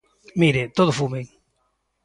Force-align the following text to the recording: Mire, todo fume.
Mire, 0.41 0.63
todo 0.77 0.91
fume. 0.99 1.21